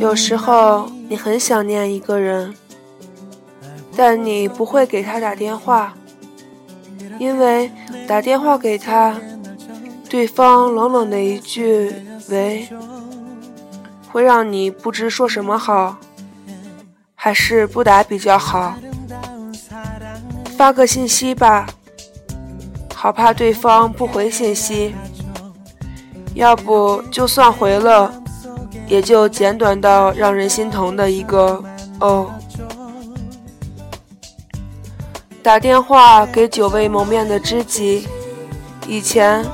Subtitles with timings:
[0.00, 2.54] 有时候你很想念一个人，
[3.96, 5.94] 但你不会给他打电话，
[7.18, 7.70] 因为
[8.06, 9.16] 打电话给他，
[10.08, 11.92] 对方冷冷的一句
[12.28, 12.68] “喂”，
[14.10, 15.96] 会让你不知说什么好，
[17.14, 18.74] 还是不打比较好。
[20.56, 21.66] 发个信息吧，
[22.94, 24.94] 好怕对方不回信息。
[26.34, 28.22] 要不就算回了，
[28.86, 31.62] 也就简短到让人心疼的一个
[32.00, 32.30] 哦。
[35.42, 38.08] 打电话给久未谋面的知己，
[38.86, 39.44] 以前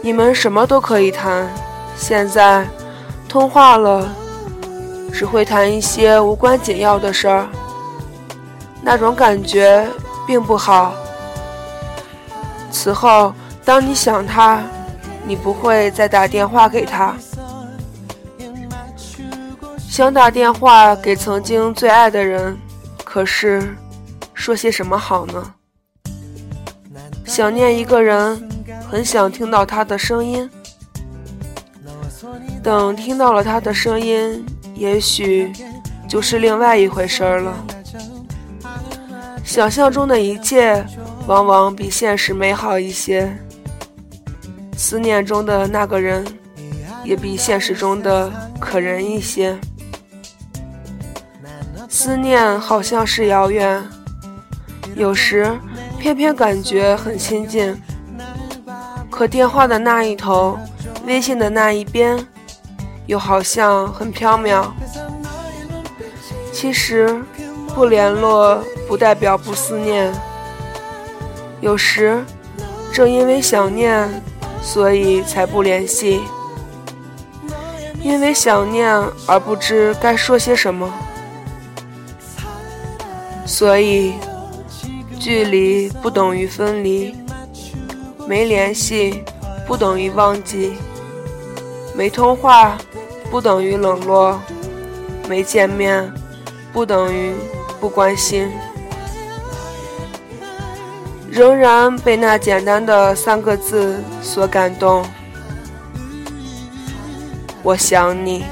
[0.00, 1.48] 你们什么都可以谈，
[1.96, 2.66] 现在
[3.28, 4.08] 通话了，
[5.12, 7.48] 只会谈一些无关紧要的事儿，
[8.82, 9.86] 那种感觉
[10.26, 10.94] 并不好。
[12.70, 13.32] 此后，
[13.64, 14.62] 当你想他。
[15.24, 17.14] 你不会再打电话给他，
[19.92, 22.56] 想打电话给曾经最爱的人，
[23.04, 23.76] 可是
[24.32, 25.52] 说些什么好呢？
[27.26, 28.42] 想念一个人，
[28.90, 30.48] 很想听到他的声音，
[32.62, 34.42] 等听到了他的声音，
[34.74, 35.52] 也许
[36.08, 37.54] 就是另外一回事儿了。
[39.44, 40.82] 想象中的一切，
[41.26, 43.30] 往往比现实美好一些。
[44.74, 46.24] 思念中的那个人，
[47.04, 49.54] 也比现实中的可人一些。
[51.88, 53.82] 思念好像是遥远，
[54.94, 55.58] 有时
[55.98, 57.80] 偏偏感觉很亲近。
[59.10, 60.58] 可电话的那一头，
[61.04, 62.26] 微信的那一边，
[63.06, 64.66] 又好像很缥缈。
[66.52, 67.22] 其实，
[67.74, 70.12] 不联络不代表不思念。
[71.60, 72.24] 有时，
[72.92, 74.08] 正因为想念。
[74.64, 76.20] 所以才不联系，
[78.00, 78.88] 因为想念
[79.26, 80.88] 而不知该说些什么。
[83.52, 84.14] 所以，
[85.20, 87.14] 距离不等于分离，
[88.26, 89.22] 没联系
[89.66, 90.72] 不等于忘记，
[91.94, 92.78] 没通话
[93.30, 94.40] 不等于冷落，
[95.28, 96.10] 没见面
[96.72, 97.34] 不等于
[97.78, 98.50] 不关心。
[101.30, 105.04] 仍然被那简单的三个字所感动，
[107.62, 108.46] 我想你。